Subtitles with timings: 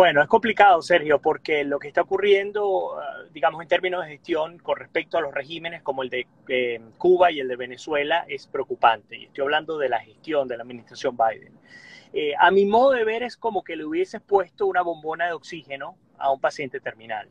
[0.00, 4.56] Bueno, es complicado, Sergio, porque lo que está ocurriendo, ah, digamos, en términos de gestión
[4.56, 8.46] con respecto a los regímenes como el de eh, Cuba y el de Venezuela es
[8.46, 9.18] preocupante.
[9.18, 11.52] Y estoy hablando de la gestión de la administración Biden.
[12.14, 15.34] Eh, a mi modo de ver es como que le hubieses puesto una bombona de
[15.34, 17.28] oxígeno a un paciente terminal.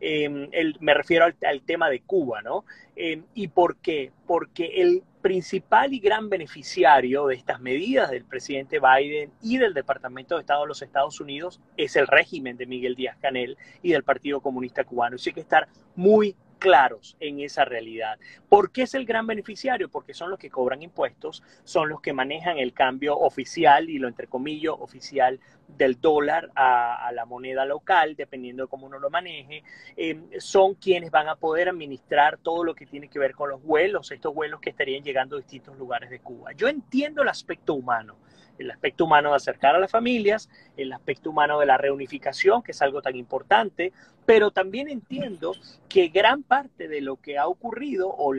[0.00, 0.48] Em,
[0.80, 2.64] me refiero al, tema de Cuba, ¿no?
[2.94, 4.12] Em, ¿Y por qué?
[4.26, 10.36] Porque el principal y gran beneficiario de estas medidas del presidente Biden y del Departamento
[10.36, 14.04] de Estado de los Estados Unidos es el régimen de Miguel Díaz Canel y del
[14.04, 15.16] Partido Comunista Cubano.
[15.16, 18.18] Y hay que estar muy claros en esa realidad.
[18.48, 19.88] ¿Por qué es el gran beneficiario?
[19.88, 24.08] Porque son los que cobran impuestos, son los que manejan el cambio oficial y lo
[24.08, 29.62] entre comillas oficial del dólar a, la moneda local, dependiendo de cómo uno lo maneje,
[29.96, 33.62] eh, son quienes van a poder administrar todo lo que tiene que ver con los
[33.62, 36.52] vuelos, estos vuelos que estarían llegando a distintos lugares de Cuba.
[36.52, 38.16] Yo entiendo el aspecto humano,
[38.58, 42.72] el aspecto humano de acercar a las familias, el aspecto humano de la reunificación, que
[42.72, 43.92] es algo tan importante,
[44.26, 45.52] pero también entiendo
[45.88, 48.34] que gran parte de lo que ha ocurrido, o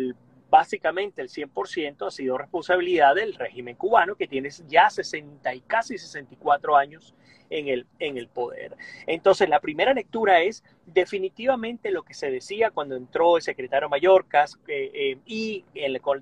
[0.50, 5.98] básicamente el 100%, ha sido responsabilidad del régimen cubano, que tiene ya 60 y casi
[5.98, 7.14] 64 años
[7.50, 8.76] en el, en el poder.
[9.08, 14.60] Entonces, la primera lectura es definitivamente lo que se decía cuando entró el secretario Mallorcas
[14.68, 15.66] eh, y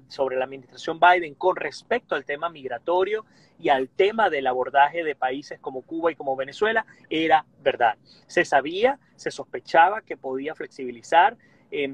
[0.08, 3.26] sobre la administración Biden con respecto al tema migratorio
[3.60, 7.98] y al tema del abordaje de países como Cuba y como Venezuela, era verdad.
[8.28, 11.38] Se sabía, se sospechaba que podía flexibilizar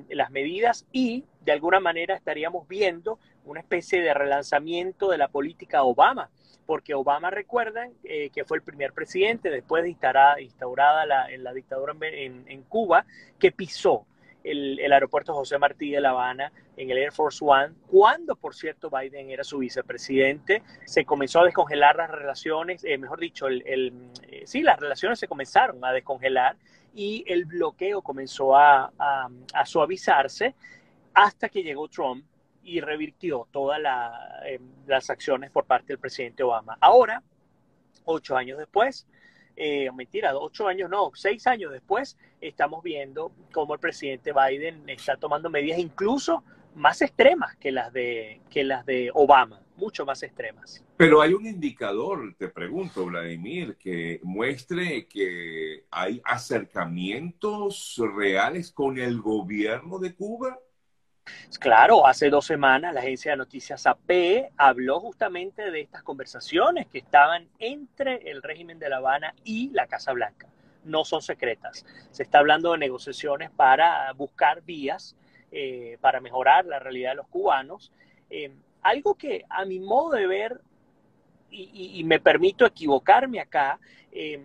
[0.10, 5.84] las medidas y de alguna manera estaríamos viendo una especie de relanzamiento de la política
[5.84, 6.30] Obama
[6.66, 12.64] porque Obama, recuerdan, eh, que fue el primer presidente después de instaurada, la, dictadura en,
[12.64, 13.06] Cuba,
[13.40, 14.06] que pisó
[14.44, 18.90] el, aeropuerto José Martí de La Habana en el Air Force One, cuando, por cierto,
[18.90, 23.94] Biden era su vicepresidente, se comenzó a descongelar las relaciones, eh, mejor dicho, el, el,
[24.30, 26.56] eh, sí, las relaciones se comenzaron a descongelar
[26.94, 28.92] y el bloqueo comenzó a,
[29.66, 30.56] suavizarse
[31.14, 32.26] hasta que llegó Trump
[32.64, 33.80] y revirtió todas
[34.46, 36.78] eh, las acciones por parte del presidente Obama.
[36.80, 37.22] Ahora,
[38.06, 39.06] ocho años después,
[39.56, 45.18] eh, mentira, ocho años no, seis años después, estamos viendo cómo el presidente Biden está
[45.18, 46.44] tomando medidas incluso
[46.76, 50.84] más extremas que las de, que las de Obama, mucho más extremas.
[50.98, 59.20] Pero hay un indicador, te pregunto, Vladimir, que muestre que hay acercamientos reales con el
[59.20, 60.60] gobierno de Cuba.
[61.60, 66.98] Claro, hace dos semanas la agencia de noticias AP habló justamente de estas conversaciones que
[66.98, 70.48] estaban entre el régimen de La Habana y la Casa Blanca.
[70.84, 71.86] No son secretas.
[72.12, 75.16] Se está hablando de negociaciones para buscar vías
[75.56, 77.92] eh, para mejorar la realidad de los cubanos.
[78.30, 80.60] Eh, algo que a mi modo de ver,
[81.52, 83.80] y, me permito equivocarme acá,
[84.12, 84.44] eh,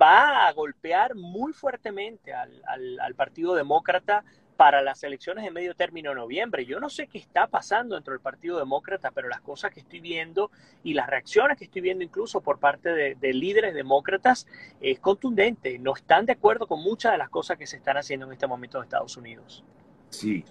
[0.00, 4.22] va a golpear muy fuertemente al Partido Demócrata
[4.62, 6.64] para las elecciones de medio término de noviembre.
[6.64, 9.98] Yo no sé qué está pasando dentro del Partido Demócrata, pero las cosas que estoy
[9.98, 10.52] viendo
[10.84, 14.46] y las reacciones que estoy viendo incluso por parte de, líderes demócratas
[14.80, 15.80] es contundente.
[15.80, 18.46] No están de acuerdo con muchas de las cosas que se están haciendo en este
[18.46, 19.64] momento en Estados Unidos.
[20.12, 20.44] Sí,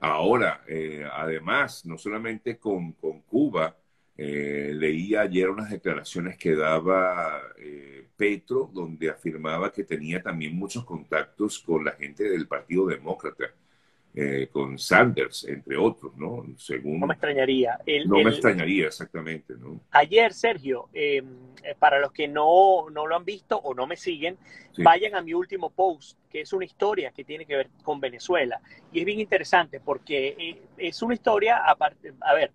[0.00, 3.76] ahora, eh, además, no solamente con, con Cuba,
[4.16, 10.84] eh, leí ayer unas declaraciones que daba eh, Petro, donde afirmaba que tenía también muchos
[10.84, 13.54] contactos con la gente del Partido Demócrata.
[14.14, 16.44] Eh, con Sanders, entre otros, ¿no?
[16.58, 17.78] Según, no me extrañaría.
[18.04, 19.80] no me extrañaría, exactamente, ¿no?
[19.90, 21.24] Ayer, Sergio, em,
[21.64, 24.36] eh, para los que no, no, lo han visto o no me siguen,
[24.76, 28.60] vayan a mi último post, que es una historia que tiene que ver con Venezuela.
[28.92, 32.52] Y es bien interesante porque eh, es una historia, aparte, a ver,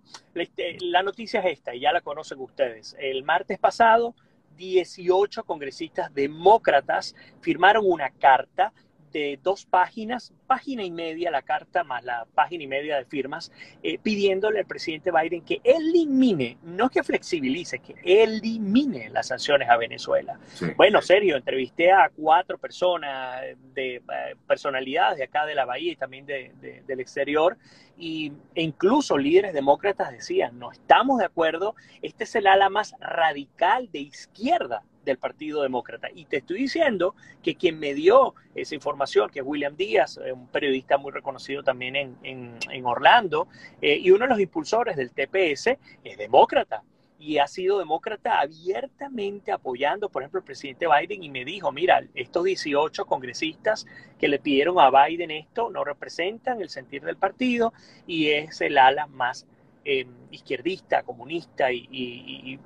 [0.81, 2.95] la noticia es esta, y ya la conocen ustedes.
[2.99, 4.13] El martes pasado,
[4.57, 8.73] 18 congresistas demócratas firmaron una carta
[9.17, 13.51] de dos páginas, página y media la carta más la página y media de firmas,
[13.81, 19.77] eh, pidiéndole al presidente Biden que elimine, no que flexibilice, que elimine las sanciones a
[19.77, 20.39] Venezuela.
[20.75, 23.41] Bueno, serio, entrevisté a cuatro personas
[23.73, 24.01] de eh,
[24.47, 26.51] personalidades de acá de la Bahía y también de,
[26.85, 27.57] del exterior,
[27.97, 32.93] y, e incluso líderes demócratas decían, no estamos de acuerdo, este es el ala más
[32.99, 36.09] radical de izquierda del Partido Demócrata.
[36.13, 40.31] Y te estoy diciendo que quien me dio esa información, que es William Díaz, eh,
[40.31, 43.47] un periodista muy reconocido también en, Orlando,
[43.81, 46.83] eh, y uno de los impulsores del TPS, es demócrata.
[47.19, 52.03] Y ha sido demócrata abiertamente apoyando, por ejemplo, al presidente Biden y me dijo, mira,
[52.13, 53.87] estos 18 congresistas
[54.19, 57.73] que le pidieron a Biden esto no representan el sentir del partido
[58.05, 59.47] y es el ala más
[59.83, 62.59] eh, izquierdista, comunista y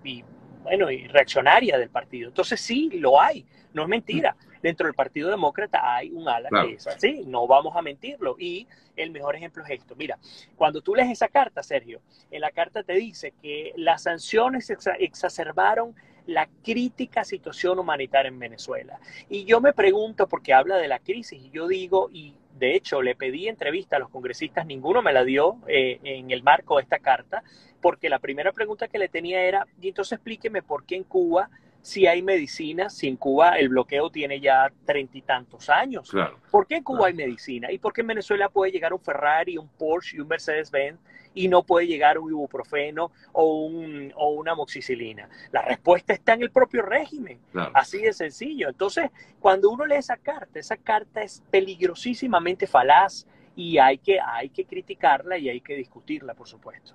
[0.64, 2.30] bueno, y reaccionaria del partido.
[2.30, 4.36] Entonces sí, lo hay, no es mentira.
[4.62, 8.36] Dentro del Partido Demócrata hay un ala que es así, no vamos a mentirlo.
[8.38, 9.96] Y el mejor ejemplo es esto.
[9.96, 10.20] Mira,
[10.56, 15.96] cuando tú lees esa carta, Sergio, en la carta te dice que las sanciones exacerbaron
[16.28, 19.00] la crítica situación humanitaria en Venezuela.
[19.30, 23.02] Y yo me pregunto, porque habla de la crisis, y yo digo, y de hecho
[23.02, 26.84] le pedí entrevista a los congresistas, ninguno me la dio eh, en el marco de
[26.84, 27.44] esta carta,
[27.82, 31.50] porque la primera pregunta que le tenía era, y entonces explíqueme por qué en Cuba
[31.82, 36.12] si hay medicina, si en Cuba el bloqueo tiene ya treinta y tantos años.
[36.52, 37.72] ¿Por qué en Cuba hay medicina?
[37.72, 41.00] ¿Y por qué en Venezuela puede llegar un Ferrari, un Porsche y un Mercedes-Benz
[41.34, 45.28] y no puede llegar un ibuprofeno o, un, o una moxicilina?
[45.52, 47.40] La respuesta está en el propio régimen.
[47.74, 48.70] Así de sencillo.
[48.70, 53.26] Entonces, cuando uno lee esa carta, esa carta es peligrosísimamente falaz
[53.56, 56.94] y hay que, hay que criticarla y hay que discutirla, por supuesto.